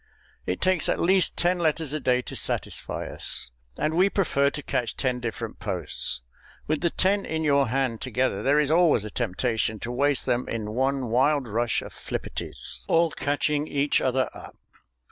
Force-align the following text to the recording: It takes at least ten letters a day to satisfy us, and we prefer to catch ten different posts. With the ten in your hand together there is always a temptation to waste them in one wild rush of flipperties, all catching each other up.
It 0.47 0.61
takes 0.61 0.89
at 0.89 0.99
least 0.99 1.37
ten 1.37 1.59
letters 1.59 1.93
a 1.93 1.99
day 1.99 2.23
to 2.23 2.35
satisfy 2.35 3.05
us, 3.07 3.51
and 3.77 3.93
we 3.95 4.09
prefer 4.09 4.49
to 4.49 4.63
catch 4.63 4.97
ten 4.97 5.19
different 5.19 5.59
posts. 5.59 6.23
With 6.65 6.81
the 6.81 6.89
ten 6.89 7.23
in 7.23 7.43
your 7.43 7.67
hand 7.67 8.01
together 8.01 8.41
there 8.41 8.59
is 8.59 8.71
always 8.71 9.05
a 9.05 9.11
temptation 9.11 9.77
to 9.81 9.91
waste 9.91 10.25
them 10.25 10.49
in 10.49 10.71
one 10.71 11.11
wild 11.11 11.47
rush 11.47 11.83
of 11.83 11.93
flipperties, 11.93 12.83
all 12.87 13.11
catching 13.11 13.67
each 13.67 14.01
other 14.01 14.27
up. 14.33 14.57